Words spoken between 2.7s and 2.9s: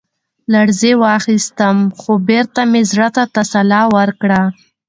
مـې